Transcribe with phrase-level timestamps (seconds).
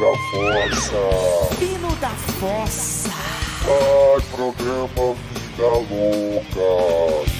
[0.00, 1.56] da Fossa.
[1.58, 3.10] Pino da Fossa.
[3.68, 7.30] Ai, programa Vida Louca.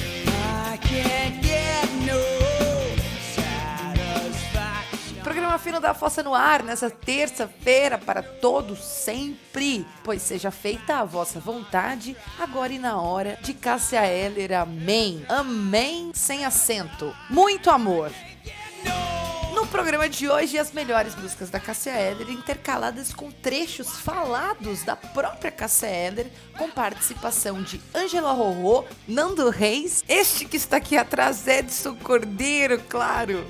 [5.24, 9.86] Programa Fino da Fossa no ar nessa terça-feira para todos sempre.
[10.04, 14.52] Pois seja feita a vossa vontade, agora e na hora de Cássia Eller.
[14.52, 15.24] Amém.
[15.28, 17.14] Amém sem acento.
[17.30, 18.10] Muito amor.
[19.70, 25.52] Programa de hoje, as melhores músicas da Cássia Eller intercaladas com trechos falados da própria
[25.52, 26.26] Cássia Eller,
[26.58, 33.46] com participação de Angela Rorô, Nando Reis, este que está aqui atrás, Edson Cordeiro, claro.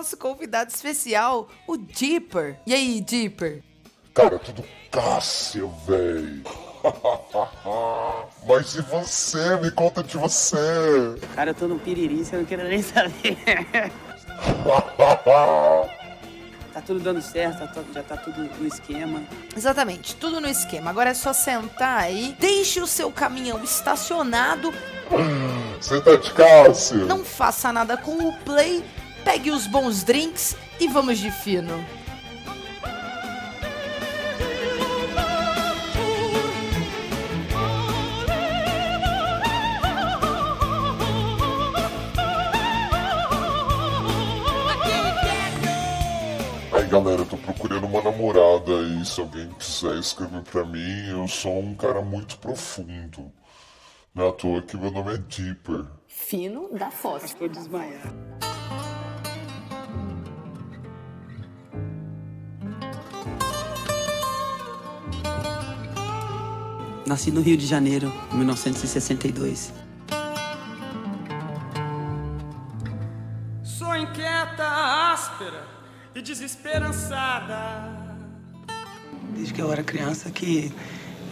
[0.00, 2.58] Nosso convidado especial, o Dipper.
[2.66, 3.62] E aí, Dipper?
[4.14, 6.42] Cara, tudo Cássia, véi.
[8.48, 9.56] Mas e você?
[9.56, 10.56] Me conta de você.
[11.34, 13.36] Cara, eu tô no piriri, você não quero nem saber.
[16.72, 19.22] tá tudo dando certo, tá já tá tudo no esquema.
[19.54, 20.88] Exatamente, tudo no esquema.
[20.88, 24.72] Agora é só sentar aí, deixe o seu caminhão estacionado,
[25.80, 26.98] Senta de Cássia.
[26.98, 28.84] não faça nada com o play,
[29.24, 31.84] pegue os bons drinks e vamos de fino.
[46.72, 49.04] Aí galera, eu tô procurando uma namorada aí.
[49.04, 53.32] Se alguém quiser escrever pra mim, eu sou um cara muito profundo.
[54.14, 55.84] Não é à toa que meu nome é Deeper.
[56.08, 57.36] Fino da Fossa.
[57.36, 58.49] Tô desmaiado.
[67.10, 69.72] Nasci no Rio de Janeiro, em 1962.
[73.64, 74.64] Sou inquieta,
[75.12, 75.66] áspera
[76.14, 77.90] e desesperançada.
[79.34, 80.72] Desde que eu era criança que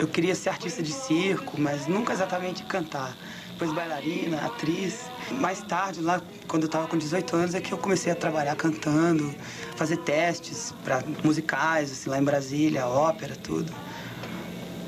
[0.00, 3.16] eu queria ser artista de circo, mas nunca exatamente cantar.
[3.52, 5.08] Depois bailarina, atriz.
[5.30, 8.56] Mais tarde, lá quando eu tava com 18 anos, é que eu comecei a trabalhar
[8.56, 9.32] cantando,
[9.76, 13.72] fazer testes para musicais, assim, lá em Brasília, ópera, tudo.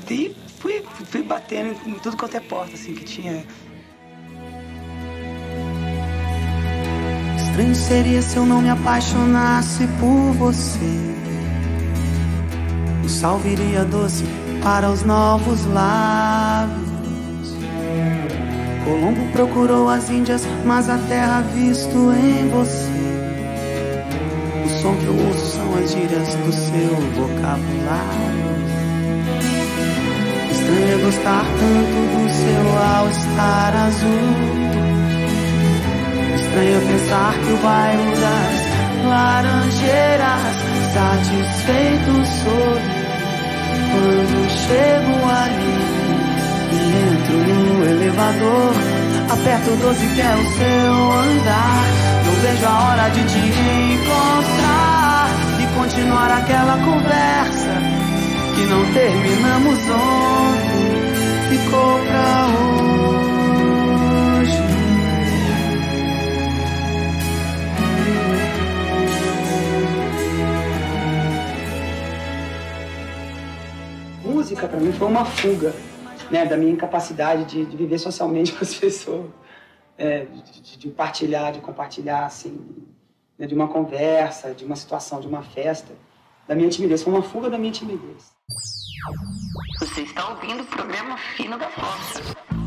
[0.09, 3.43] E fui, fui batendo em tudo quanto é porta, assim, que tinha.
[7.37, 11.15] Estranho seria se eu não me apaixonasse por você.
[13.03, 14.23] O sal viria doce
[14.63, 16.91] para os novos lábios.
[18.85, 23.01] Colombo procurou as Índias, mas a terra visto em você.
[24.65, 28.30] O som que eu ouço são as gírias do seu vocabulário.
[30.99, 34.51] Gostar tanto do seu all-star azul.
[36.35, 38.71] Estranho pensar que o bairro das
[39.07, 40.55] laranjeiras
[40.93, 42.11] satisfeito
[42.43, 42.75] sou
[43.91, 45.75] quando chego ali
[46.71, 48.73] e entro no elevador.
[49.31, 51.83] Aperto o 12 que é o seu andar.
[52.25, 53.39] Não vejo a hora de te
[53.93, 57.73] encontrar e continuar aquela conversa
[58.55, 60.60] que não terminamos ontem.
[61.71, 62.47] Ficou pra
[64.41, 64.59] hoje.
[74.25, 75.73] música para mim foi uma fuga
[76.29, 79.29] né, da minha incapacidade de, de viver socialmente com as pessoas,
[79.97, 82.59] é, de, de- partilhar, de compartilhar, assim,
[83.39, 85.93] né, de uma conversa, de uma situação, de uma festa,
[86.49, 87.01] da minha timidez.
[87.01, 88.29] Foi uma fuga da minha timidez.
[89.79, 92.60] Você está ouvindo o programa Fino da Fossa.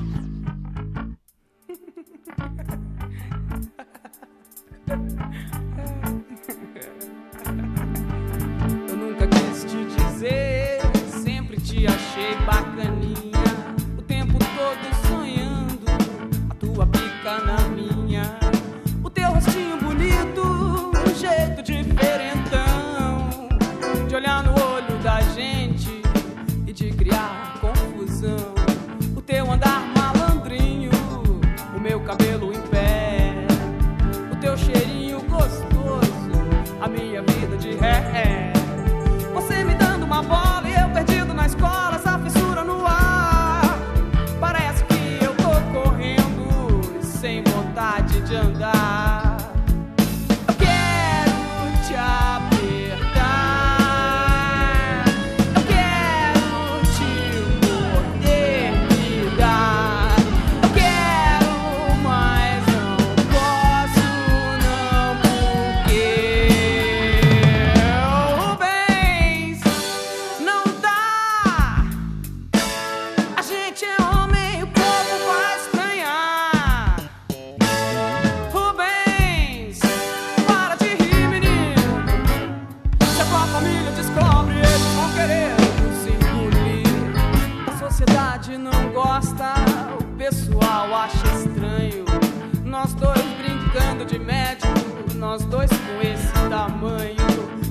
[92.74, 94.74] Nós dois brincando de médico,
[95.14, 97.14] nós dois com esse tamanho.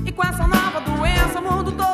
[0.06, 1.93] E com essa nova doença, o mundo todo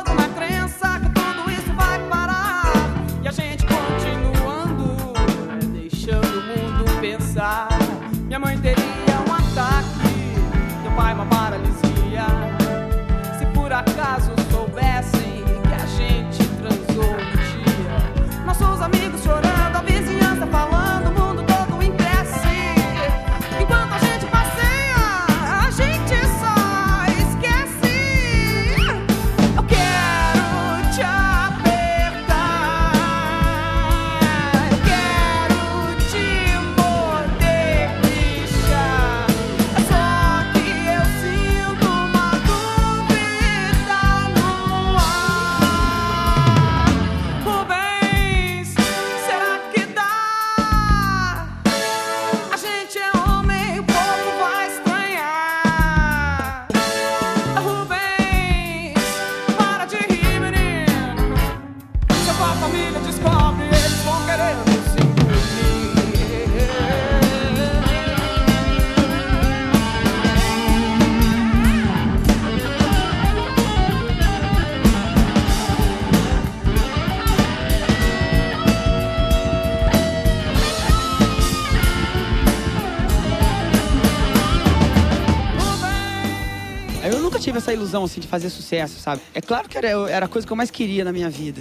[87.50, 89.20] tive essa ilusão assim de fazer sucesso, sabe?
[89.34, 91.60] É claro que era, era a coisa que eu mais queria na minha vida.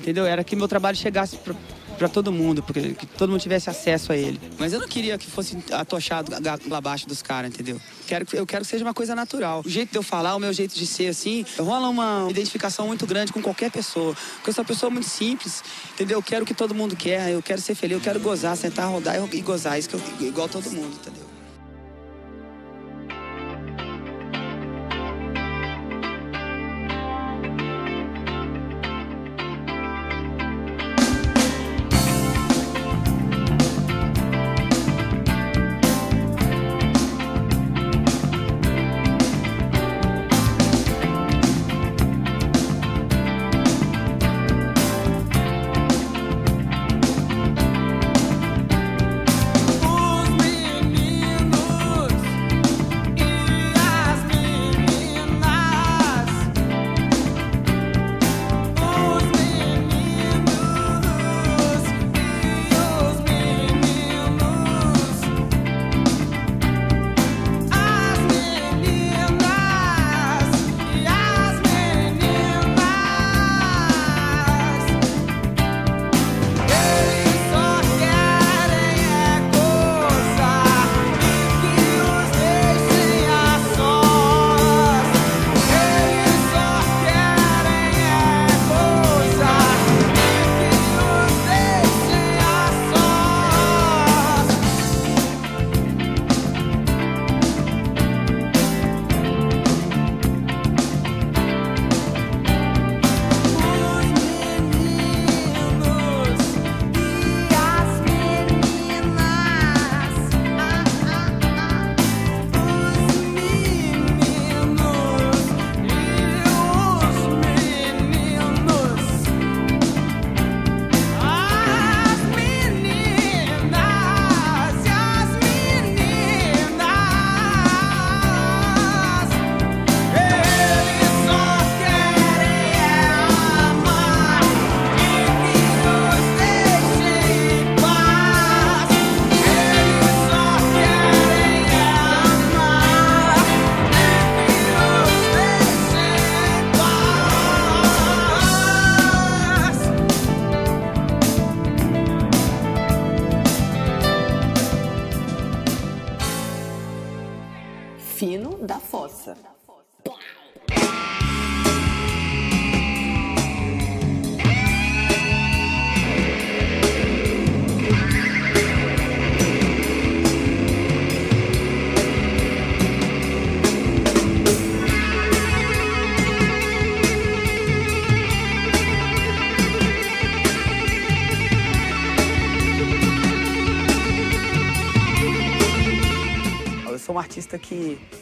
[0.00, 0.26] Entendeu?
[0.26, 1.54] Era que meu trabalho chegasse pra,
[1.98, 4.40] pra todo mundo, porque que todo mundo tivesse acesso a ele.
[4.58, 6.32] Mas eu não queria que fosse atochado
[6.68, 7.78] lá abaixo dos caras, entendeu?
[8.08, 9.62] Quero, que- eu quero que seja uma coisa natural.
[9.64, 13.06] O jeito de eu falar, o meu jeito de ser, assim, rola uma identificação muito
[13.06, 14.16] grande com qualquer pessoa.
[14.36, 15.62] Porque eu sou uma pessoa muito simples,
[15.94, 16.18] entendeu?
[16.18, 18.88] Eu quero o que todo mundo quer, eu quero ser feliz, eu quero gozar, sentar,
[18.90, 19.78] rodar e gozar.
[19.78, 21.29] Isso que eu, igual todo mundo, entendeu?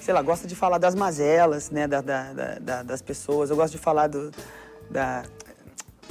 [0.08, 3.50] Sei lá, gosta de falar das mazelas, né, da, da- da- da- das pessoas.
[3.50, 4.30] Eu gosto de falar do,
[4.90, 5.22] da,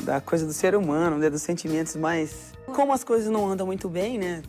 [0.01, 2.53] da coisa do ser humano, né, dos sentimentos mais.
[2.75, 4.43] Como as coisas não andam muito bem, né?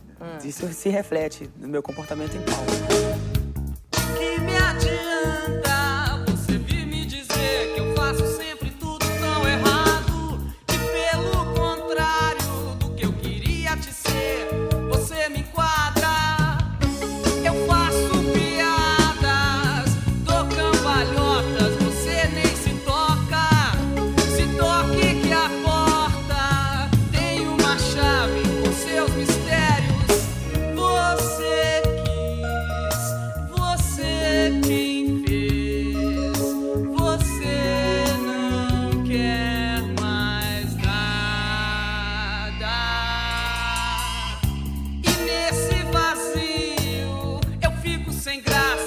[0.45, 2.88] Isso se reflete no meu comportamento em palco.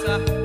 [0.02, 0.41] Sem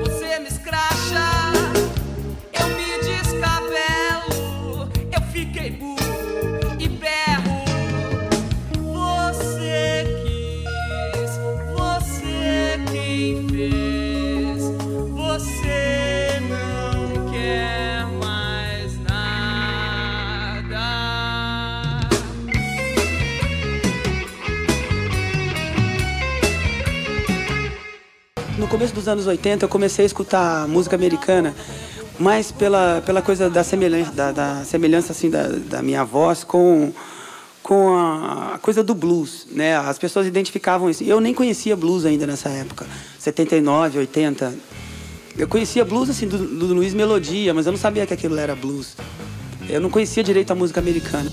[28.78, 31.52] começo dos anos 80 eu comecei a escutar música americana,
[32.16, 36.92] mais pela, pela coisa da semelhança, da, da semelhança assim, da, da minha voz com,
[37.60, 39.48] com a, a coisa do blues.
[39.50, 39.76] Né?
[39.76, 41.02] As pessoas identificavam isso.
[41.02, 42.86] Eu nem conhecia blues ainda nessa época,
[43.18, 44.54] 79, 80.
[45.36, 48.54] Eu conhecia blues assim, do, do Luiz Melodia, mas eu não sabia que aquilo era
[48.54, 48.94] blues.
[49.68, 51.32] Eu não conhecia direito a música americana.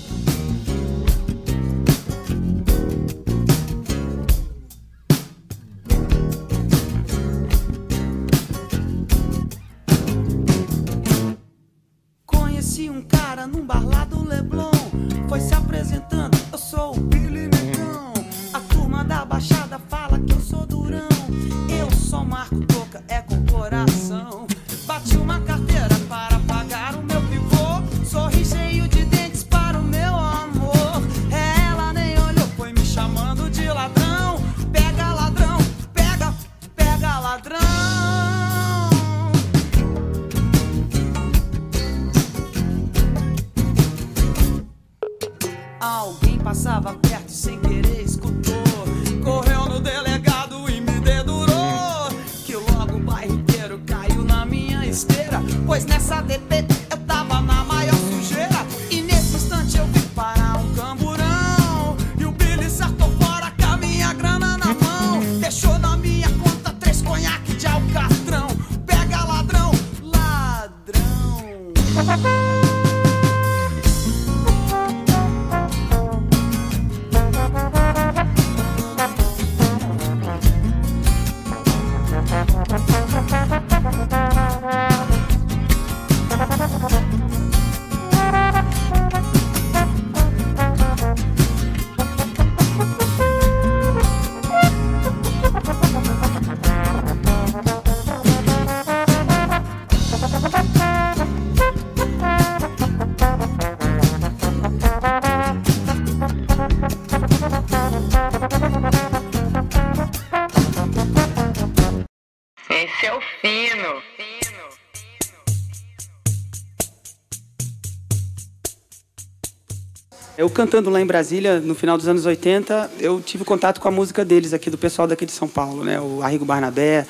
[120.56, 124.24] Cantando lá em Brasília, no final dos anos 80, eu tive contato com a música
[124.24, 126.00] deles aqui, do pessoal daqui de São Paulo, né?
[126.00, 127.06] O Arrigo Barnabé,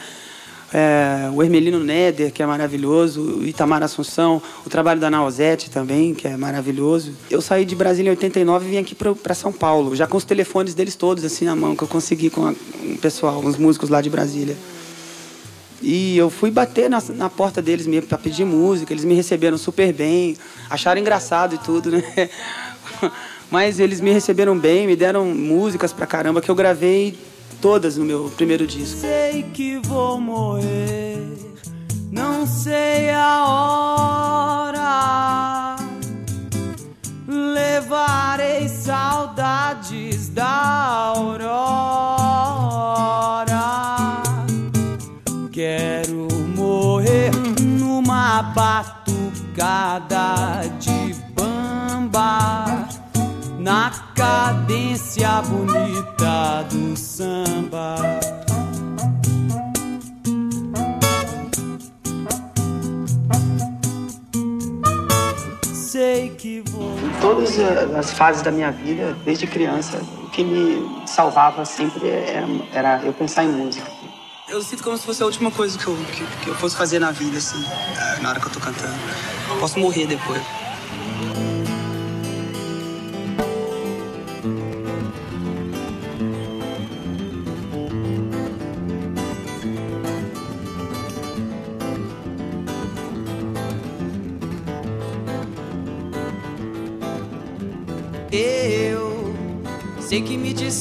[0.74, 6.12] é, o Hermelino Neder, que é maravilhoso, o Itamar Assunção, o trabalho da Nausete também,
[6.12, 7.12] que é maravilhoso.
[7.30, 10.24] Eu saí de Brasília em 89 e vim aqui para São Paulo, já com os
[10.24, 14.00] telefones deles todos assim na mão, que eu consegui com o pessoal, os músicos lá
[14.00, 14.56] de Brasília.
[15.80, 18.92] E eu fui bater na, na porta deles mesmo para pedir música.
[18.92, 20.36] Eles me receberam super bem,
[20.68, 22.02] acharam engraçado e tudo, né?
[23.50, 27.18] Mas eles me receberam bem, me deram músicas pra caramba que eu gravei
[27.60, 29.00] todas no meu primeiro disco.
[29.00, 31.16] Sei que vou morrer,
[32.10, 35.76] não sei a hora.
[37.28, 42.46] Levarei saudades da aurora.
[45.52, 47.30] Quero morrer
[47.62, 50.34] numa batucada
[50.78, 52.86] de bamba,
[53.66, 57.96] na cadência bonita do samba.
[65.74, 71.64] Sei que vou todas as fases da minha vida, desde criança, o que me salvava
[71.64, 73.90] sempre era, era eu pensar em música.
[74.48, 77.00] Eu sinto como se fosse a última coisa que eu, que, que eu fosse fazer
[77.00, 77.64] na vida, assim,
[78.22, 78.94] na hora que eu tô cantando.
[79.58, 80.40] posso morrer depois.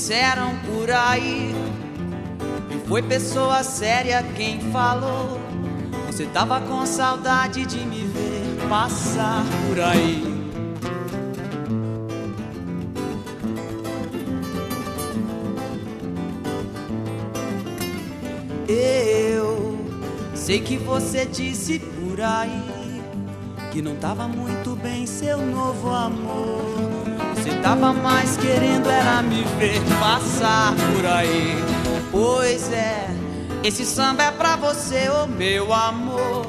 [0.05, 1.51] Disseram por aí.
[2.69, 5.39] E foi pessoa séria quem falou.
[6.05, 10.35] Você tava com saudade de me ver passar por aí.
[18.67, 19.79] Eu
[20.35, 23.01] sei que você disse por aí
[23.71, 26.94] que não tava muito bem seu novo amor.
[27.45, 31.53] Você tava mais querendo era me ver passar por aí.
[32.11, 33.07] Pois é,
[33.63, 36.47] esse samba é pra você, ô oh meu amor.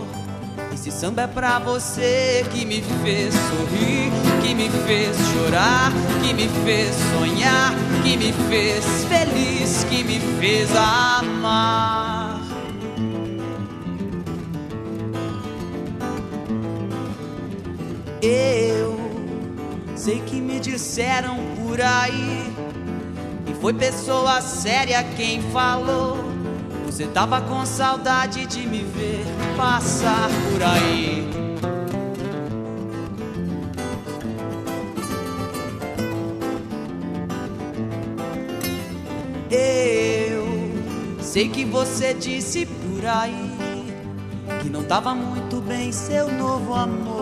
[0.72, 4.10] Esse samba é pra você que me fez sorrir,
[4.40, 10.74] que me fez chorar, que me fez sonhar, que me fez feliz, que me fez
[10.74, 12.40] amar.
[18.22, 18.96] Eu
[19.94, 22.51] sei que me disseram por aí,
[23.47, 26.16] e foi pessoa séria quem falou.
[26.87, 29.23] Você tava com saudade de me ver
[29.55, 31.29] passar por aí.
[39.51, 43.92] Eu sei que você disse por aí
[44.62, 47.15] que não tava muito bem seu novo amor.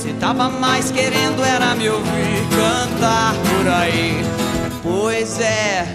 [0.00, 4.24] Você tava mais querendo era me ouvir cantar por aí.
[4.82, 5.86] Pois é,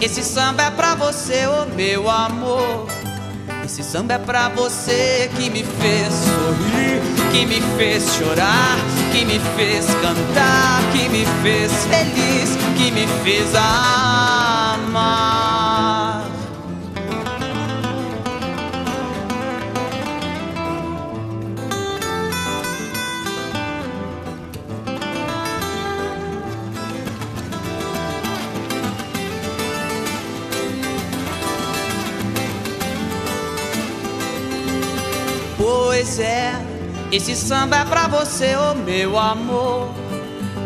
[0.00, 2.88] esse samba é pra você, ô oh meu amor.
[3.64, 8.78] Esse samba é pra você que me fez sorrir, que me fez chorar,
[9.12, 15.31] que me fez cantar, que me fez feliz, que me fez amar.
[37.12, 39.90] Esse samba é pra você, ô oh meu amor.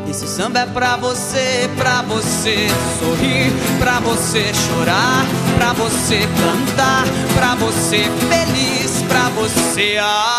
[0.09, 2.69] Esse samba é pra você, pra você
[3.01, 5.27] sorrir, pra você chorar,
[5.59, 7.05] pra você cantar,
[7.35, 10.37] pra você feliz, pra você amar.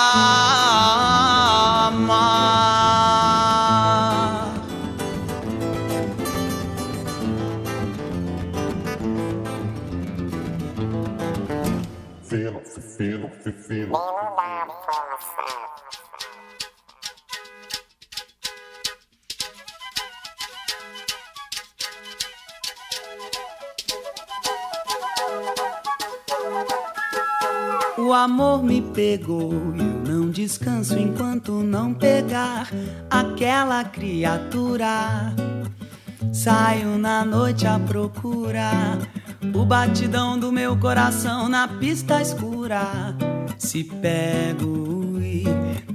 [12.24, 12.62] Fino,
[12.98, 13.30] fino,
[13.68, 13.92] fino.
[28.18, 32.70] Amor me pegou eu não descanso enquanto não pegar
[33.10, 35.34] aquela criatura.
[36.34, 38.72] Saio na noite à procura
[39.54, 43.16] o batidão do meu coração na pista escura.
[43.58, 44.97] Se pego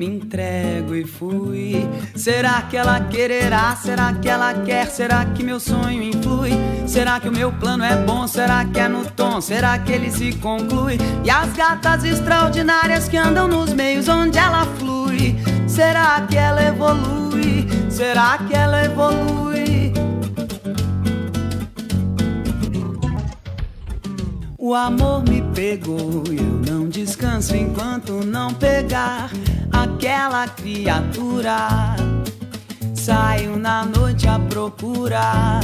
[0.03, 1.89] me entrego e fui.
[2.17, 3.77] Será que ela quererá?
[3.77, 4.87] Será que ela quer?
[4.87, 6.51] Será que meu sonho influi?
[6.89, 8.27] Será que o meu plano é bom?
[8.27, 9.41] Será que é no tom?
[9.41, 10.99] Será que ele se conclui?
[11.25, 15.37] E as gatas extraordinárias que andam nos meios onde ela flui?
[15.69, 17.69] Será que ela evolui?
[17.89, 19.93] Será que ela evolui?
[24.59, 29.31] O amor me pegou eu não descanso enquanto não pegar
[29.73, 31.97] aquela criatura.
[32.95, 35.61] Saio na noite à procura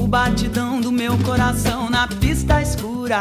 [0.00, 3.20] o batidão do meu coração na pista escura.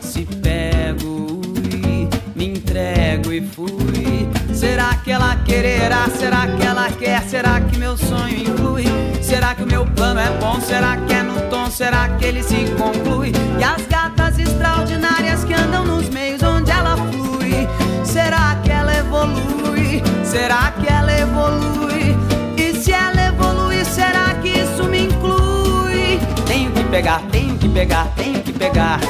[0.00, 1.42] Se pego
[1.74, 2.08] e
[2.38, 4.28] me entrego e fui.
[4.54, 6.08] Será que ela quererá?
[6.08, 7.22] Será que ela quer?
[7.22, 8.84] Será que meu sonho influi?
[9.22, 10.60] Será que o meu plano é bom?
[10.60, 11.70] Será que é no tom?
[11.70, 13.32] Será que ele se conclui?
[13.58, 17.68] E as gatas extraordinárias que andam nos meios onde ela flui.
[18.04, 18.69] Será que
[19.10, 20.02] evolui?
[20.24, 22.16] Será que ela evolui?
[22.56, 26.20] E se ela evolui, será que isso me inclui?
[26.46, 29.00] Tenho que pegar, tenho que pegar, tenho que pegar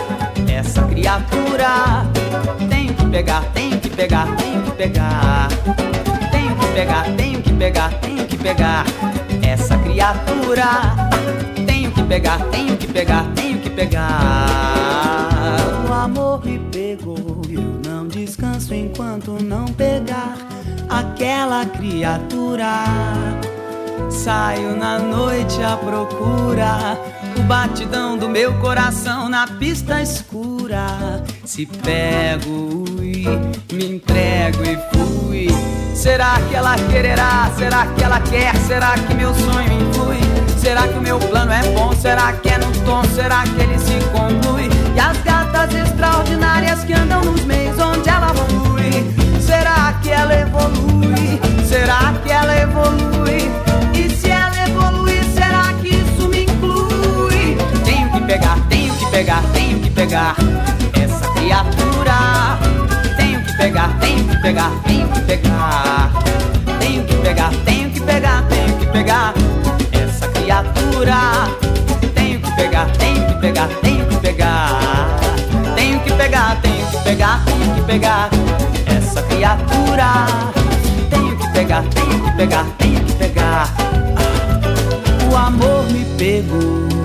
[0.49, 2.07] essa criatura.
[2.69, 5.49] Tenho que pegar, tenho que pegar, tenho que pegar.
[6.31, 8.85] Tenho que pegar, tenho que pegar, tenho que pegar
[9.43, 10.67] essa criatura.
[11.67, 14.47] Tenho que pegar, tenho que pegar, tenho que pegar.
[15.89, 16.90] O amor não
[18.31, 20.37] descanso enquanto não pegar
[20.89, 22.85] aquela criatura.
[24.09, 26.97] Saio na noite à procura
[27.37, 31.25] o batidão do meu coração na pista escura.
[31.45, 33.27] Se pego e
[33.75, 35.49] me entrego e fui.
[35.95, 37.51] Será que ela quererá?
[37.59, 38.55] Será que ela quer?
[38.59, 40.21] Será que meu sonho influi?
[40.57, 41.93] Será que o meu plano é bom?
[41.95, 43.03] Será que é no tom?
[43.13, 44.30] Será que ele se conclui?
[60.11, 60.35] Pegar
[61.01, 62.59] essa criatura.
[63.17, 66.11] Tenho que pegar, tenho que pegar, tenho que pegar.
[66.81, 69.35] Tenho que pegar, tenho que pegar, tenho que pegar
[69.93, 71.17] essa criatura.
[72.13, 75.21] Tenho que pegar, tenho que pegar, tenho que pegar.
[75.77, 78.31] Tenho que pegar, tenho que pegar, tenho que pegar
[78.87, 80.27] essa criatura.
[81.09, 83.69] Tenho que pegar, tenho que pegar, tenho que pegar.
[85.31, 87.00] O amor me pegou.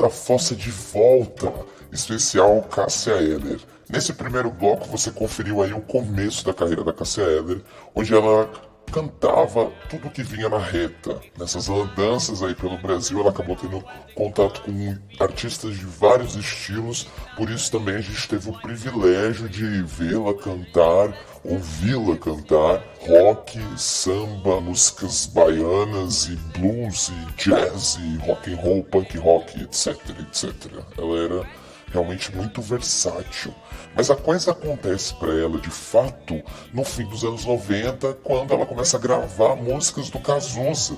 [0.00, 1.52] Da Fossa de volta,
[1.92, 3.60] especial Cássia Eller.
[3.88, 7.60] Nesse primeiro bloco você conferiu aí o começo da carreira da Cássia Eller,
[7.94, 8.50] onde ela
[8.90, 11.20] cantava tudo que vinha na reta.
[11.38, 13.84] Nessas andanças aí pelo Brasil, ela acabou tendo
[14.14, 19.82] contato com artistas de vários estilos, por isso também a gente teve o privilégio de
[19.82, 28.56] vê-la cantar, ouvi-la cantar rock, samba, músicas baianas e blues e jazz e rock and
[28.56, 30.54] roll, punk rock, etc, etc.
[30.98, 31.46] Ela era
[31.90, 33.54] realmente muito versátil.
[33.94, 36.40] Mas a coisa acontece para ela de fato
[36.72, 40.96] no fim dos anos 90, quando ela começa a gravar músicas do Cazuza.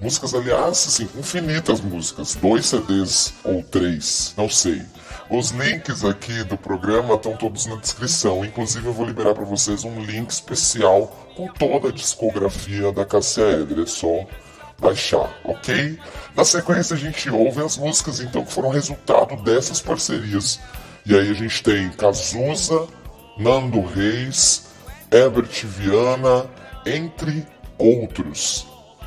[0.00, 4.80] Músicas, aliás, assim, infinitas músicas, dois CDs ou três, não sei.
[5.30, 8.44] Os links aqui do programa estão todos na descrição.
[8.44, 13.44] Inclusive, eu vou liberar para vocês um link especial com toda a discografia da Cassia
[13.44, 13.84] Eller.
[13.84, 14.26] É só
[14.80, 15.96] baixar, ok?
[16.34, 20.58] Na sequência, a gente ouve as músicas então que foram resultado dessas parcerias.
[21.06, 22.88] E aí a gente tem Cazuza,
[23.38, 24.66] Nando Reis,
[25.12, 26.50] Herbert Viana,
[26.84, 27.46] entre
[27.78, 28.66] outros.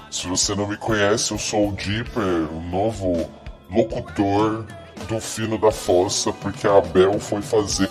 [0.10, 3.30] Se você não me conhece, eu sou o Dipper, o novo
[3.70, 4.66] locutor
[5.08, 7.90] do Fino da Fossa, porque a Abel foi fazer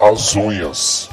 [0.00, 1.08] as unhas.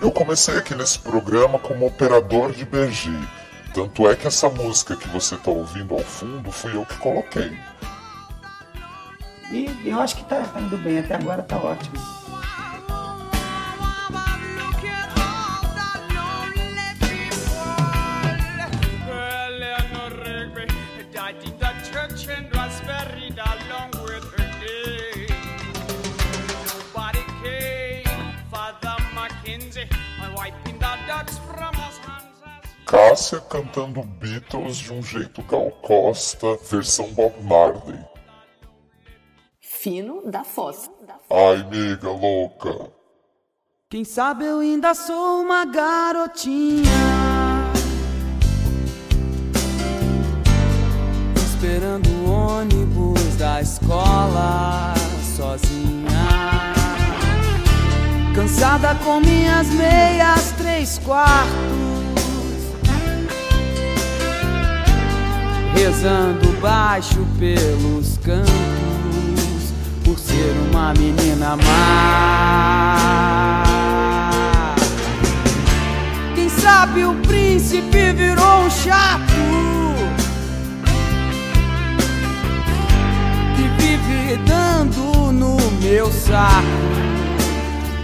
[0.00, 3.10] Eu comecei aqui nesse programa como operador de BG.
[3.72, 7.58] Tanto é que essa música que você está ouvindo ao fundo fui eu que coloquei.
[9.50, 12.23] E eu acho que tá, tá indo bem, até agora tá ótimo.
[32.94, 37.98] Cássia cantando Beatles de um jeito Gal Costa, versão Bob Marley.
[39.60, 40.88] Fino da Fossa.
[41.28, 42.92] Ai, nega louca.
[43.90, 46.84] Quem sabe eu ainda sou uma garotinha.
[51.34, 54.94] Esperando o ônibus da escola
[55.36, 56.72] sozinha.
[58.36, 61.93] Cansada com minhas meias três quartos.
[65.74, 68.52] Rezando baixo pelos cantos
[70.04, 73.64] por ser uma menina má.
[76.34, 79.24] Quem sabe o príncipe virou um chato
[83.56, 86.64] que vive dando no meu saco.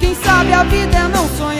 [0.01, 1.60] Quem sabe a vida é não sonhar.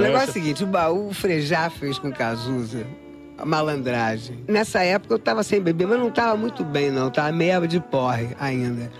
[0.00, 2.86] Não, o negócio é o seguinte, o baú o Frejá fez com Cazuza
[3.44, 4.44] malandragem.
[4.48, 7.10] Nessa época eu tava sem beber, mas não tava muito bem, não.
[7.10, 8.90] Tava meia de porre ainda.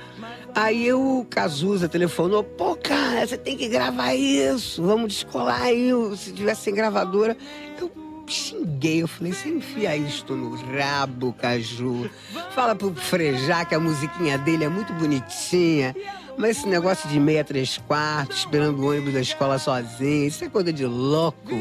[0.55, 6.33] Aí o Cazuza telefonou, pô, cara, você tem que gravar isso, vamos descolar aí, se
[6.33, 7.37] tivesse sem gravadora.
[7.79, 7.91] Eu
[8.27, 12.11] xinguei, eu falei, você enfia isto no rabo, Caju.
[12.55, 15.95] Fala pro Frejá que a musiquinha dele é muito bonitinha.
[16.39, 20.49] Mas esse negócio de meia, três quartos, esperando o ônibus da escola sozinho, isso é
[20.49, 21.57] coisa de louco.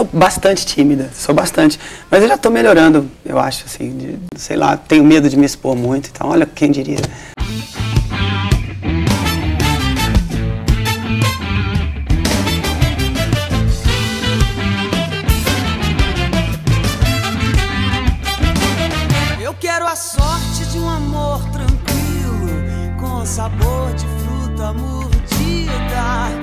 [0.00, 1.78] Sou bastante tímida, sou bastante.
[2.10, 5.44] Mas eu já tô melhorando, eu acho, assim, de- sei lá, tenho medo de me
[5.44, 7.00] expor muito, então olha quem diria.
[19.42, 26.39] Eu quero a sorte de um amor tranquilo, com sabor de fruta mordida.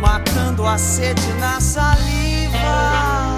[0.00, 3.36] Matando a sede na saliva.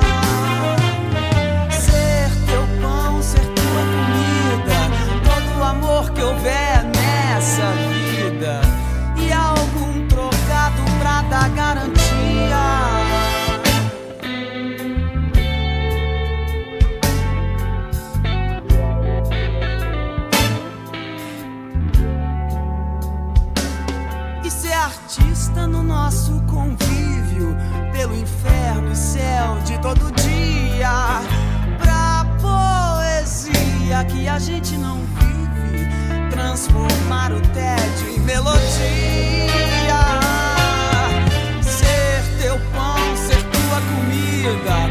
[1.70, 4.78] Ser teu pão, ser tua comida,
[5.24, 8.60] todo o amor que houver nessa vida.
[9.16, 12.02] E algum trocado pra dar garantia.
[25.66, 26.21] no nosso
[29.12, 31.20] céu de todo dia
[31.78, 35.86] pra poesia que a gente não vive
[36.30, 38.62] transformar o tédio em melodia.
[41.60, 44.81] Ser teu pão ser tua comida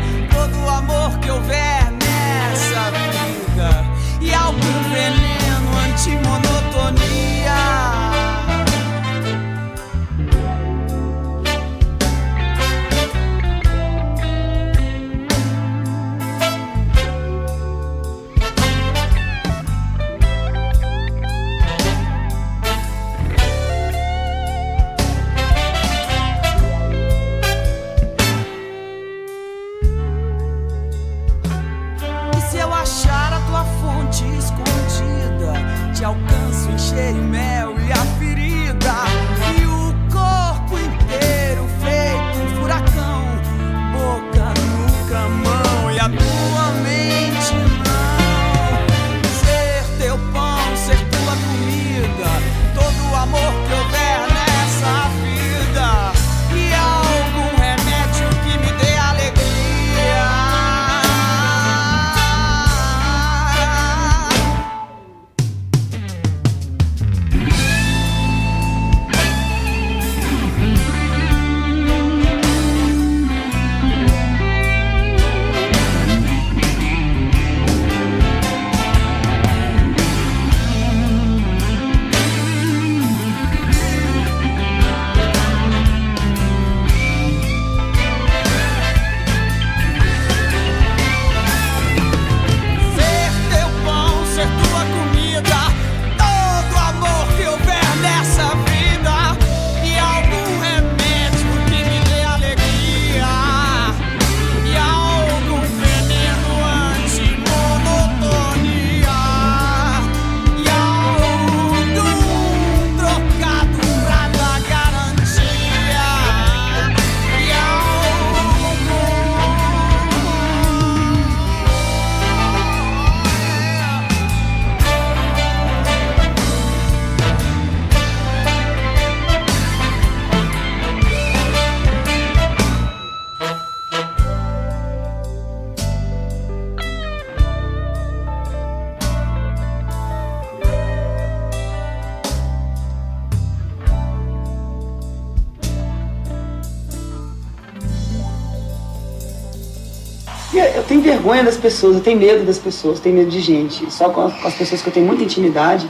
[151.52, 153.92] das pessoas, eu tenho medo das pessoas, tenho medo de gente.
[153.92, 155.90] Só com as pessoas que eu tenho muita intimidade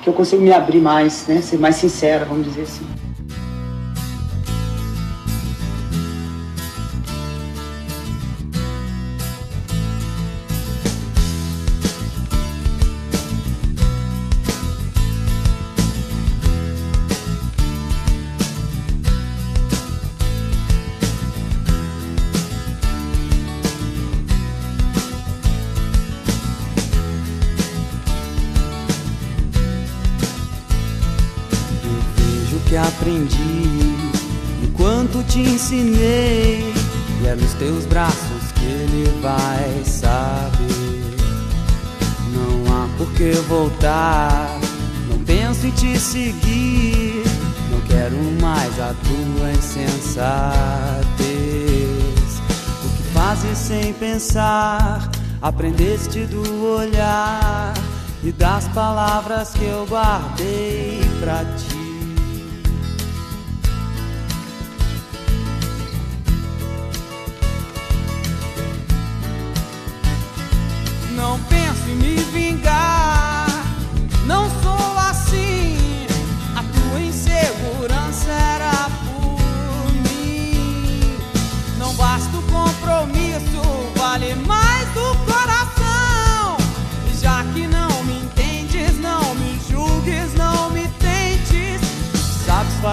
[0.00, 1.42] que eu consigo me abrir mais, né?
[1.42, 2.86] Ser mais sincera, vamos dizer assim.
[33.00, 33.96] Aprendi
[34.62, 36.72] enquanto te ensinei.
[37.22, 41.16] E é nos teus braços que ele vai saber.
[42.34, 44.58] Não há por que voltar,
[45.08, 47.24] não penso em te seguir.
[47.70, 50.50] Não quero mais a tua insensatez.
[52.84, 55.10] O que fazes sem pensar,
[55.40, 57.72] aprendeste do olhar
[58.22, 61.69] e das palavras que eu guardei pra ti.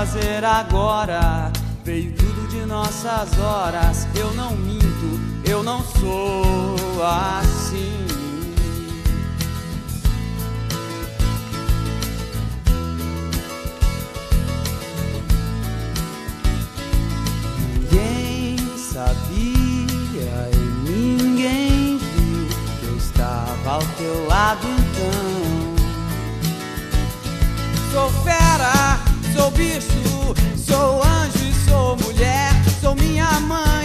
[0.08, 1.52] Fazer agora,
[1.84, 4.08] veio tudo de nossas horas.
[4.16, 8.06] Eu não minto, eu não sou assim.
[17.60, 22.48] Ninguém sabia e ninguém viu
[22.80, 25.68] que eu estava ao teu lado então.
[27.92, 29.07] Sou fera,
[29.38, 33.77] sou bicho, sou anjo e sou mulher, sou minha mãe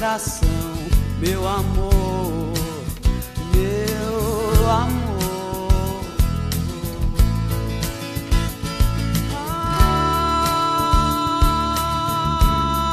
[0.00, 0.48] coração,
[1.20, 2.54] meu amor,
[3.54, 5.68] meu amor.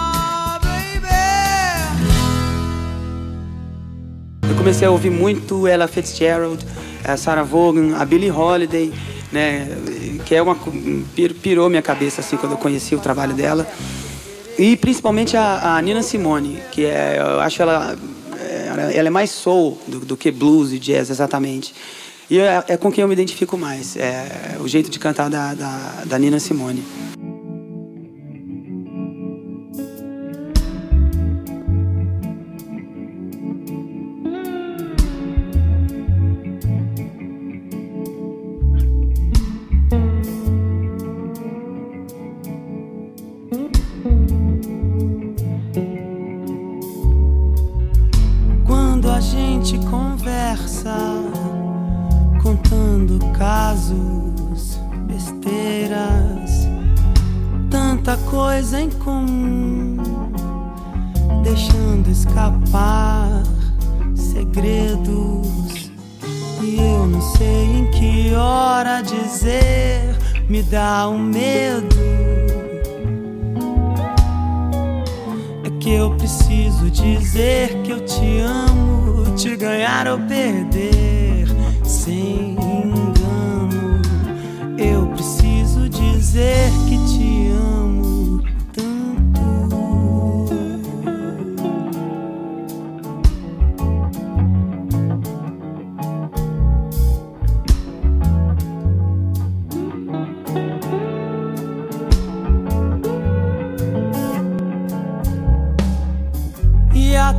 [0.09, 1.07] Ah, baby.
[4.49, 6.61] Eu comecei a ouvir muito Ella Fitzgerald,
[7.05, 8.93] a Sarah Vaughan, a Billie Holiday,
[9.31, 9.67] né,
[10.25, 10.57] que é uma
[11.15, 13.65] pir- pirou minha cabeça assim quando eu conheci o trabalho dela.
[14.57, 17.97] E principalmente a, a Nina Simone, que é, eu acho ela
[18.93, 21.73] ela é mais soul do, do que blues e jazz exatamente.
[22.29, 25.53] E é, é com quem eu me identifico mais, é o jeito de cantar da,
[25.53, 26.83] da, da Nina Simone.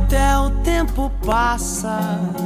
[0.09, 1.99] Até o tempo passa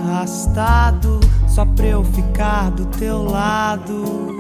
[0.06, 4.38] arrastado só pra eu ficar do teu lado.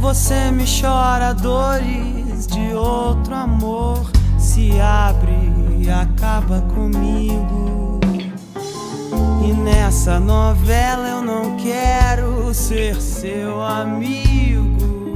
[0.00, 8.00] Você me chora dores de outro amor, se abre e acaba comigo.
[9.46, 15.14] E nessa novela eu não quero ser seu amigo.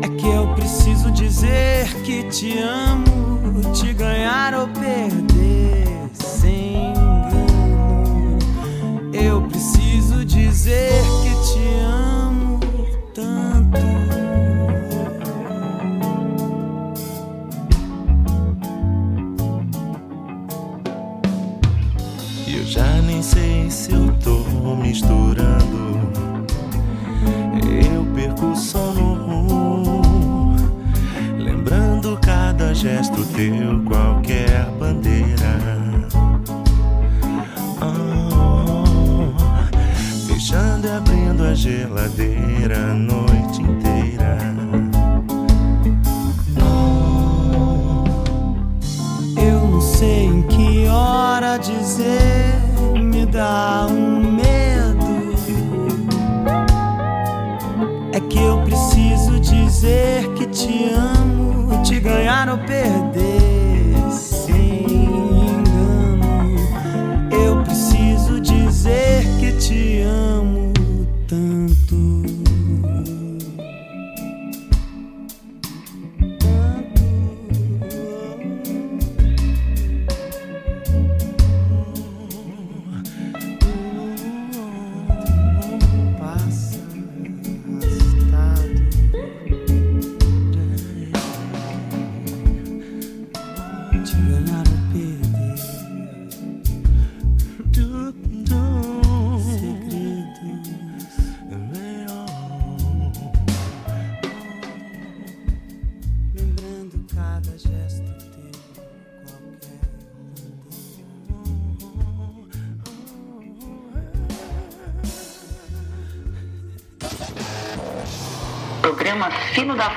[0.00, 3.23] É que eu preciso dizer que te amo,
[3.72, 8.38] te ganhar ou perder sem engano.
[9.12, 12.60] Eu preciso dizer que te amo
[13.14, 13.78] tanto.
[22.46, 25.84] Eu já nem sei se eu tô misturando.
[27.92, 29.16] Eu perco o sono,
[32.74, 35.54] gesto teu, qualquer bandeira.
[37.80, 38.84] Ah,
[40.26, 44.38] fechando e abrindo a geladeira a noite inteira.
[49.36, 52.58] Eu não sei em que hora dizer,
[53.00, 55.14] me dá um medo.
[58.12, 60.13] É que eu preciso dizer
[62.04, 63.13] ganhar ou perder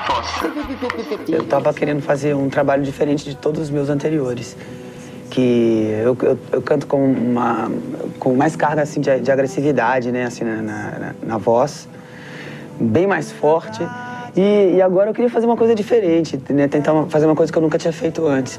[0.08, 0.50] Fossa.
[1.28, 4.56] Eu tava querendo fazer um trabalho diferente de todos os meus anteriores.
[5.30, 7.70] Que eu, eu, eu canto com, uma,
[8.18, 10.24] com mais carga assim, de, de agressividade, né?
[10.24, 11.86] Assim, na, na, na voz.
[12.80, 13.86] Bem mais forte.
[14.34, 16.66] E, e agora eu queria fazer uma coisa diferente, né?
[16.66, 18.58] Tentar fazer uma coisa que eu nunca tinha feito antes.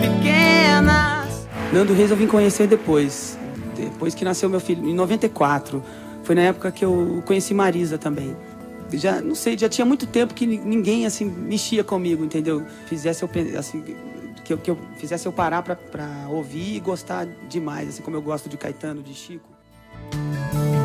[1.73, 3.37] Nando Reis eu vim conhecer depois.
[3.75, 5.83] Depois que nasceu meu filho, em 94.
[6.23, 8.35] Foi na época que eu conheci Marisa também.
[8.93, 12.63] Já, não sei, já tinha muito tempo que ni- ninguém, assim, mexia comigo, entendeu?
[12.87, 13.81] Fizesse eu, assim,
[14.43, 18.17] que eu, que eu fizesse eu parar pra, pra ouvir e gostar demais, assim como
[18.17, 19.47] eu gosto de Caetano, de Chico.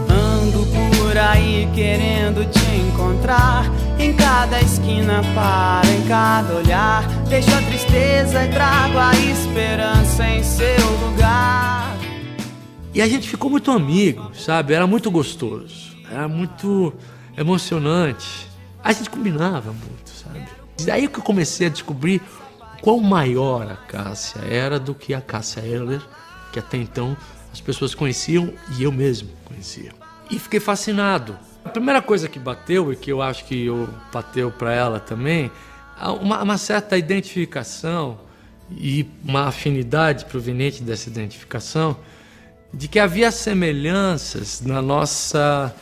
[0.09, 0.65] Ando
[1.01, 3.65] por aí querendo te encontrar.
[3.99, 7.05] Em cada esquina paro, em cada olhar.
[7.29, 11.99] Deixo a tristeza e trago a esperança em seu lugar.
[12.95, 14.75] E a gente ficou muito amigo, sabe?
[14.75, 16.95] Era muito gostoso, era muito
[17.37, 18.49] emocionante.
[18.83, 20.47] A gente combinava muito, sabe?
[20.85, 22.23] Daí que eu comecei a descobrir
[22.81, 26.01] quão maior a Cássia era do que a Cássia Eller,
[26.53, 27.17] que até então
[27.53, 29.91] as pessoas conheciam e eu mesmo conhecia.
[30.31, 31.37] E fiquei fascinado.
[31.65, 35.51] A primeira coisa que bateu, e que eu acho que eu bateu para ela também,
[36.21, 38.19] uma, uma certa identificação
[38.71, 41.97] e uma afinidade proveniente dessa identificação
[42.73, 45.75] de que havia semelhanças na nossa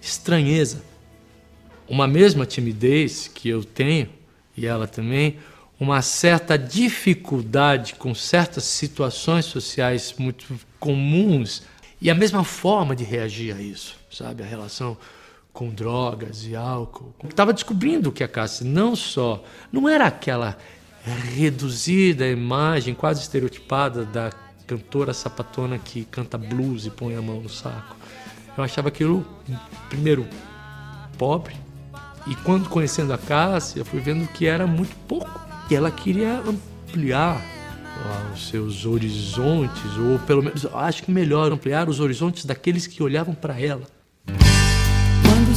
[0.00, 0.82] estranheza.
[1.88, 4.08] Uma mesma timidez que eu tenho,
[4.56, 5.38] e ela também,
[5.78, 11.62] uma certa dificuldade com certas situações sociais muito comuns
[12.00, 14.42] e a mesma forma de reagir a isso, sabe?
[14.42, 14.96] A relação
[15.54, 17.14] com drogas e álcool.
[17.26, 19.42] Estava descobrindo que a Cássia não só
[19.72, 20.58] não era aquela
[21.34, 24.30] reduzida imagem quase estereotipada da
[24.66, 27.96] cantora sapatona que canta blues e põe a mão no saco.
[28.58, 29.24] Eu achava aquilo
[29.88, 30.26] primeiro
[31.16, 31.54] pobre
[32.26, 35.40] e quando conhecendo a Cássia, fui vendo que era muito pouco.
[35.70, 37.40] E ela queria ampliar
[38.34, 43.34] os seus horizontes, ou pelo menos, acho que melhor ampliar os horizontes daqueles que olhavam
[43.34, 43.84] para ela.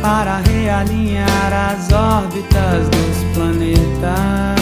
[0.00, 4.60] para realinhar as órbitas dos planetas,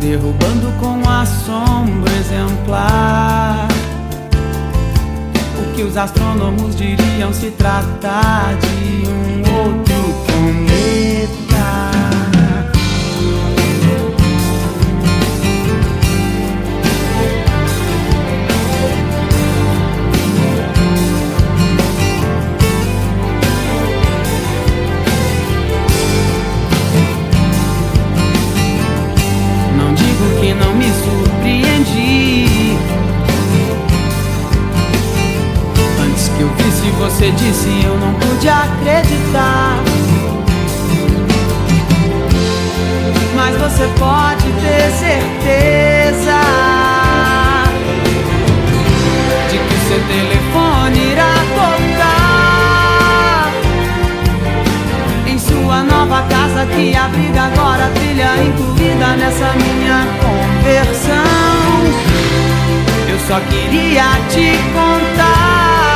[0.00, 3.68] derrubando com a sombra exemplar
[5.76, 9.85] que os astrônomos diriam se tratar de um outro
[37.06, 39.78] você disse eu não pude acreditar.
[43.36, 46.40] Mas você pode ter certeza
[49.48, 53.52] de que seu telefone irá tocar
[55.28, 61.84] em sua nova casa que abriga agora trilha incluída nessa minha conversão.
[63.08, 65.95] Eu só queria te contar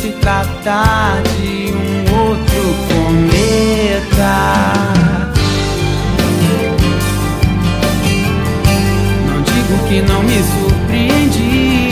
[0.00, 4.32] se tratar de um outro cometa.
[9.26, 11.90] Não digo que não me surpreendi.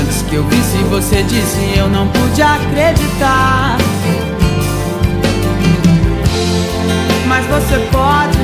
[0.00, 3.76] Antes que eu visse você disse eu não pude acreditar.
[7.26, 8.37] Mas você pode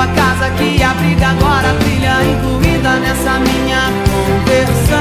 [0.00, 4.96] nova casa que abriga agora a trilha incluída nessa minha conversão.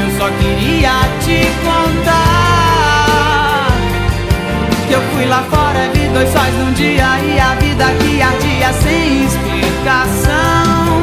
[0.00, 2.06] Eu só queria te contar
[4.88, 8.72] que eu fui lá fora vi dois sóis num dia e a vida que ardia
[8.72, 11.02] sem explicação.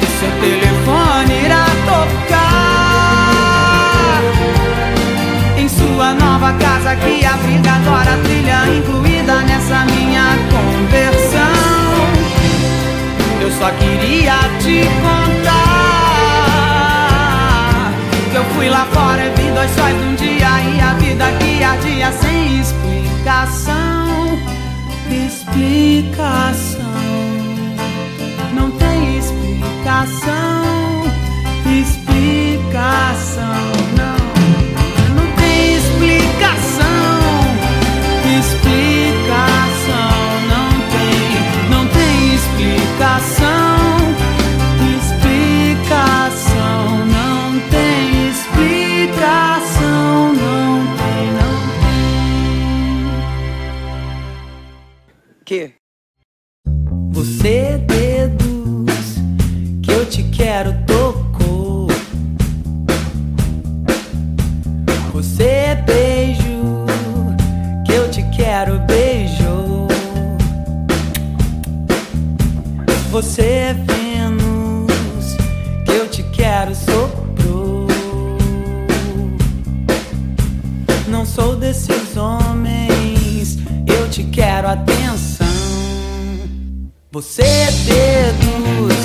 [0.00, 2.54] O seu telefone irá tocar
[5.68, 9.13] sua nova casa que abriga agora a trilha incluída
[9.64, 11.40] nessa minha conversão.
[13.40, 15.54] Eu só queria te contar
[18.30, 21.64] que eu fui lá fora e vi dois sóis num dia e a vida que
[21.64, 24.38] ardia sem explicação.
[25.10, 26.84] explicação.
[28.52, 30.64] Não tem explicação.
[31.80, 33.44] Explicação.
[33.96, 34.13] Não
[42.94, 44.14] explicação.
[44.96, 49.72] Explicação, não tem explicação.
[50.34, 51.54] Não tem, não
[55.44, 55.74] Que?
[57.10, 59.16] Você deduz
[59.82, 60.83] que eu te quero
[73.14, 75.36] Você é Vênus
[75.84, 77.86] que eu te quero soprou.
[81.06, 85.46] Não sou desses homens, eu te quero atenção.
[87.12, 88.96] Você é deduz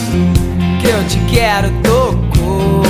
[0.81, 2.81] que eu te quero tocou.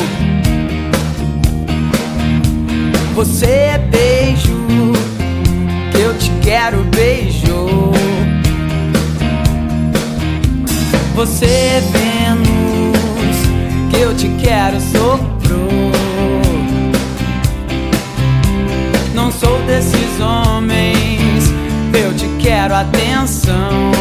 [3.15, 4.93] Você é beijo
[5.91, 7.38] que eu te quero beijou.
[11.19, 13.37] Você Vênus
[13.91, 15.91] que eu te quero soprou.
[19.13, 21.43] Não sou desses homens,
[21.93, 23.91] eu te quero atenção.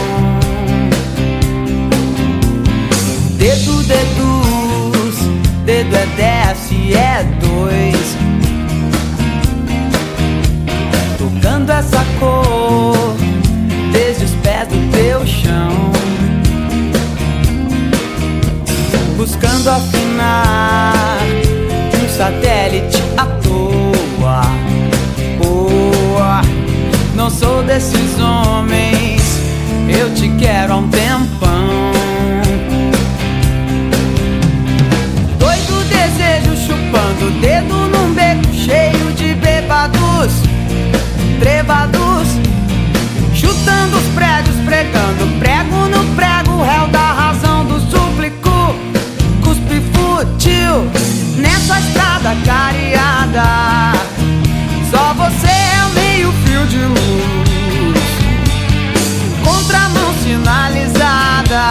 [3.37, 5.19] Dedo deduz,
[5.65, 8.17] dedo é desce, é dois.
[11.19, 13.17] Tocando essa cor,
[13.93, 15.88] desde os pés do teu chão.
[19.29, 21.19] Buscando afinar
[22.03, 24.41] um satélite à toa.
[25.37, 26.41] Boa,
[27.15, 29.21] não sou desses homens,
[29.87, 31.93] eu te quero há um tempão.
[35.39, 40.41] Doido desejo chupando o dedo num beco cheio de bebados,
[41.39, 42.29] trevados,
[43.35, 47.28] chutando os prédios, pregando prego no prego, réu da razão
[51.37, 53.93] nessa estrada cariada.
[54.91, 57.99] Só você é o meio fio de luz,
[59.45, 61.63] contramão sinalizada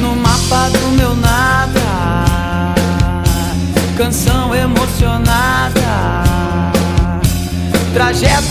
[0.00, 2.24] no mapa do meu nada.
[3.96, 5.80] Canção emocionada,
[7.92, 8.47] trajetos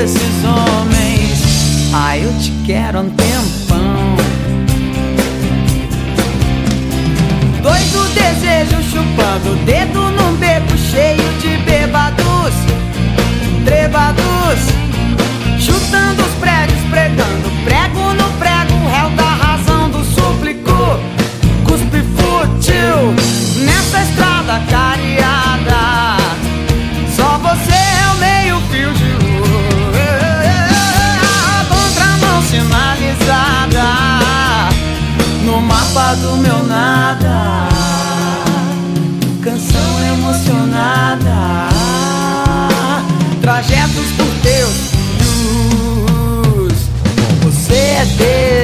[0.00, 1.92] desses homens.
[1.92, 4.16] Ah, eu te quero um tempão.
[7.62, 12.54] Doido desejo chupando o dedo num beco cheio de bebados,
[13.66, 14.79] trevados,
[36.14, 37.68] do meu nada.
[39.42, 41.68] Canção emocionada,
[43.40, 44.90] trajetos por teus
[46.62, 46.74] fios.
[47.42, 48.59] Você é dedos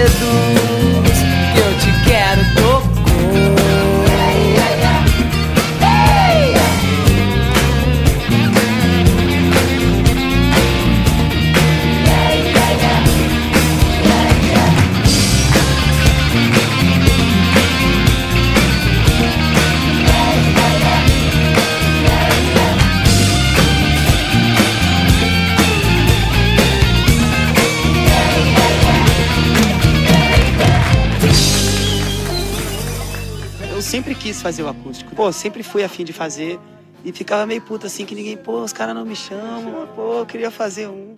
[34.46, 35.12] fazer o acústico.
[35.16, 36.60] Pô, sempre fui afim de fazer.
[37.04, 40.26] E ficava meio puto assim que ninguém, pô, os caras não me chamam, pô, eu
[40.26, 41.16] queria fazer um.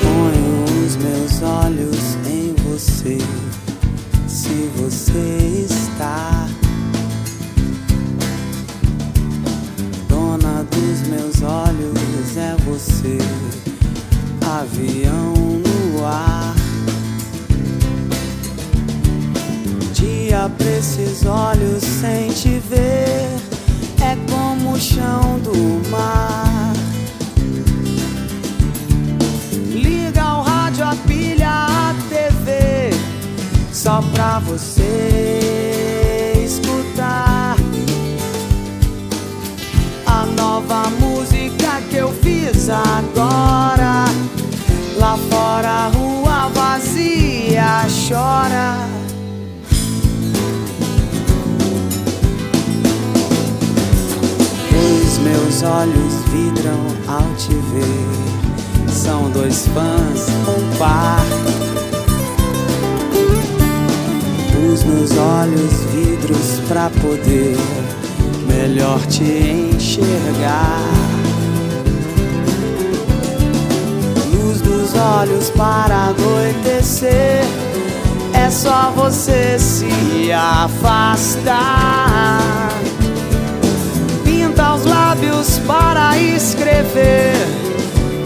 [0.00, 3.18] Ponho os meus olhos em você.
[4.26, 6.35] Se você está
[12.76, 13.16] você.
[14.42, 16.54] Avião no ar.
[19.94, 23.26] Dia pra esses olhos sem te ver.
[24.02, 26.74] É como o chão do mar.
[29.72, 32.90] Liga o rádio, a pilha, a TV
[33.72, 37.56] Só pra você escutar
[40.06, 42.25] A nova música que eu fiz
[42.70, 44.04] agora.
[44.96, 48.88] Lá fora a rua vazia chora.
[54.70, 58.92] Os meus olhos vidram ao te ver.
[58.92, 61.24] São dois fãs, um par.
[64.72, 67.56] Os meus olhos vidros pra poder
[68.46, 71.05] Melhor te enxergar
[74.66, 77.44] dos olhos para anoitecer
[78.34, 81.96] É só você se afastar
[84.24, 87.36] Pinta os lábios para escrever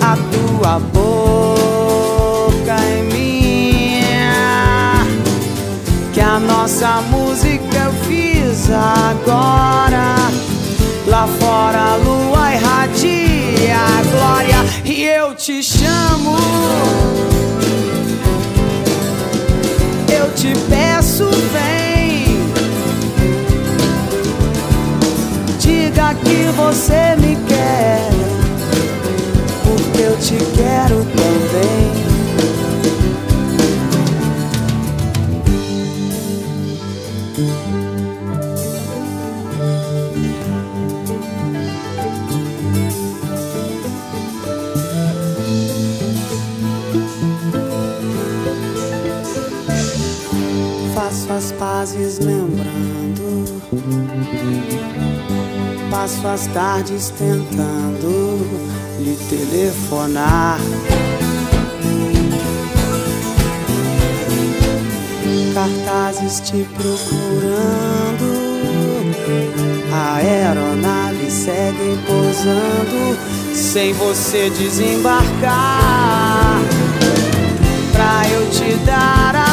[0.00, 4.32] a tua boca em minha.
[6.12, 10.16] Que a nossa música eu fiz agora.
[11.06, 14.64] Lá fora a lua irradia a glória
[15.40, 16.36] te chamo.
[20.14, 22.36] Eu te peço, vem.
[25.58, 28.10] Diga que você me quer,
[29.64, 31.79] porque eu te quero também.
[52.20, 53.60] Lembrando
[55.90, 58.38] Passo as tardes tentando
[59.00, 60.60] lhe telefonar.
[65.52, 68.24] Cartazes te procurando,
[69.92, 73.18] aeronave segue pousando
[73.52, 76.60] sem você desembarcar.
[77.92, 79.49] Pra eu te dar a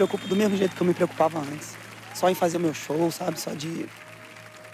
[0.00, 1.76] preocupo do mesmo jeito que eu me preocupava antes.
[2.14, 3.38] Só em fazer o meu show, sabe?
[3.38, 3.84] Só de,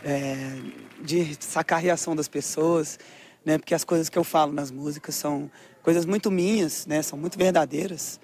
[0.05, 0.57] é,
[1.03, 2.97] de sacar a reação das pessoas,
[3.45, 3.59] né?
[3.59, 5.51] Porque as coisas que eu falo nas músicas são
[5.83, 7.03] coisas muito minhas, né?
[7.03, 8.21] São muito verdadeiras.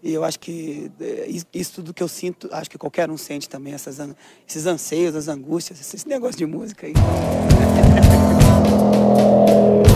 [0.00, 3.16] E eu acho que é, is- isso tudo que eu sinto, acho que qualquer um
[3.16, 3.98] sente também, essas,
[4.46, 6.92] esses anseios, as angústias, esse negócio de música aí.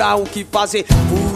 [0.00, 0.86] procurar o que fazer.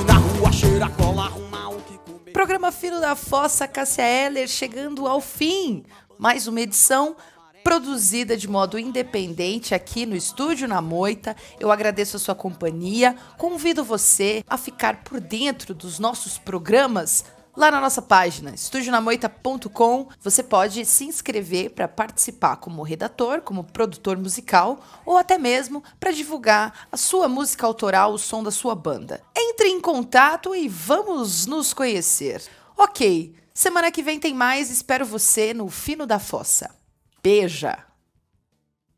[0.06, 2.32] Na rua cheirar cola, arrumar o que comer.
[2.32, 5.84] Programa Fino da Fossa, Cássia Eller, chegando ao fim.
[6.18, 7.14] Mais uma edição
[7.62, 11.36] produzida de modo independente aqui no Estúdio na Moita.
[11.60, 13.14] Eu agradeço a sua companhia.
[13.36, 17.24] Convido você a ficar por dentro dos nossos programas
[17.56, 24.16] lá na nossa página, estudionamoita.com, você pode se inscrever para participar como redator, como produtor
[24.16, 29.22] musical ou até mesmo para divulgar a sua música autoral, o som da sua banda.
[29.36, 32.42] Entre em contato e vamos nos conhecer.
[32.76, 36.74] Ok, semana que vem tem mais, espero você no Fino da Fossa.
[37.22, 37.78] Beija!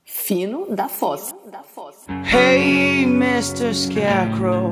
[0.05, 1.35] Fino da Fossa.
[2.33, 3.75] Hey, Mr.
[3.75, 4.71] Scarecrow.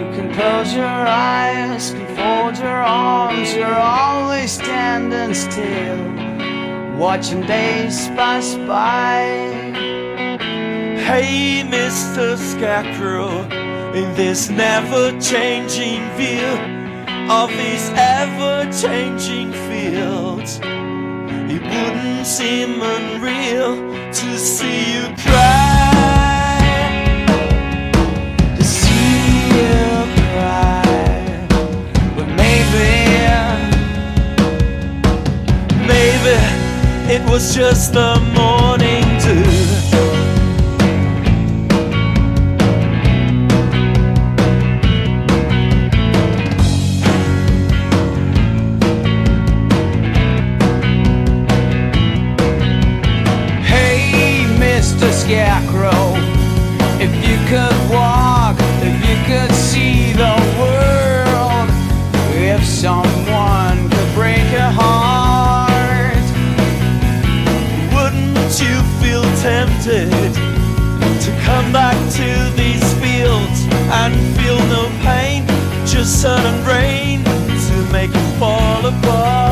[0.00, 3.52] You can close your eyes can fold your arms.
[3.54, 9.20] You're always standing still, watching days pass by.
[11.06, 12.38] Hey, Mr.
[12.38, 13.42] Scarecrow,
[13.92, 16.50] in this never changing view
[17.28, 23.76] of these ever changing fields, it wouldn't seem unreal
[24.14, 26.29] to see you cry.
[37.10, 38.99] It was just the morning
[69.42, 70.10] tempted
[71.24, 72.28] to come back to
[72.60, 75.46] these fields and feel no pain,
[75.86, 79.49] just sun and rain to make it fall apart?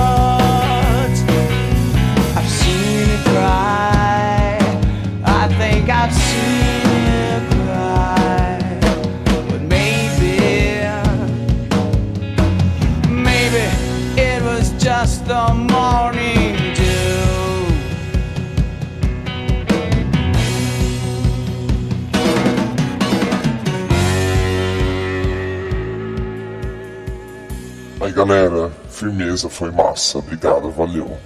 [29.47, 31.19] Foi massa, obrigado, valeu.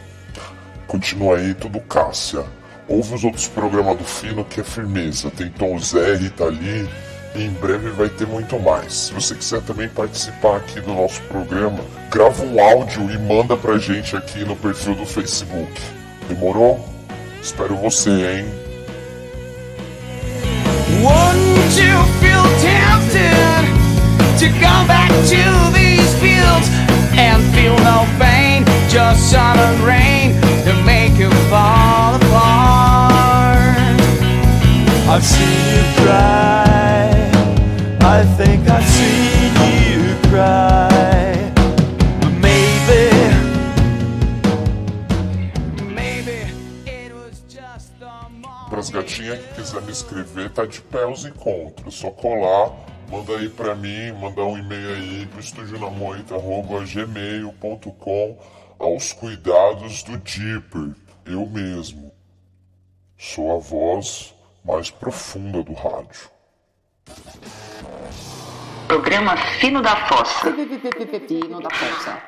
[0.88, 2.44] Continua aí, tudo Cássia.
[2.88, 5.30] Ouve os outros programas do Fino que é firmeza.
[5.30, 6.88] Tem Tom Zé, Rita ali.
[7.34, 8.92] E em breve vai ter muito mais.
[8.92, 13.78] Se você quiser também participar aqui do nosso programa, grava um áudio e manda pra
[13.78, 15.80] gente aqui no perfil do Facebook.
[16.28, 16.86] Demorou?
[17.40, 18.62] Espero você, hein?
[21.74, 23.51] You feel tempted
[24.42, 26.66] to come back to these fields
[27.14, 30.34] and feel no pain, just sun and rain
[30.64, 33.78] to make you fall apart?
[35.06, 37.30] I've seen you cry.
[38.00, 41.52] I think I've seen you cry.
[42.20, 43.02] But maybe,
[45.94, 46.50] Maybe
[46.84, 48.10] it was just the.
[48.68, 51.94] Para as gatinhas que quiser me escrever, tá de pé os encontros.
[51.94, 52.72] Só colar,
[53.12, 58.38] manda aí pra mim, mandar um e-mail aí pro estudionamoita.gmail.com
[58.78, 60.94] aos cuidados do Dipper.
[61.26, 62.10] Eu mesmo.
[63.18, 64.34] Sou a voz
[64.64, 66.30] mais profunda do rádio.
[68.88, 70.50] Programa Fino da Fossa.
[71.28, 72.22] Fino da Fossa.